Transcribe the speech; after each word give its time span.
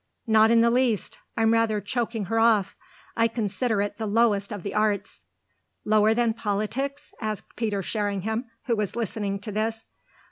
"Not 0.25 0.49
in 0.49 0.61
the 0.61 0.71
least 0.71 1.19
I'm 1.37 1.53
rather 1.53 1.79
choking 1.79 2.25
her 2.25 2.39
off. 2.39 2.75
I 3.15 3.27
consider 3.27 3.83
it 3.83 3.97
the 3.99 4.07
lowest 4.07 4.51
of 4.51 4.63
the 4.63 4.73
arts." 4.73 5.25
"Lower 5.85 6.15
than 6.15 6.33
politics?" 6.33 7.13
asked 7.21 7.55
Peter 7.55 7.83
Sherringham, 7.83 8.45
who 8.63 8.75
was 8.75 8.95
listening 8.95 9.37
to 9.41 9.51
this. 9.51 9.85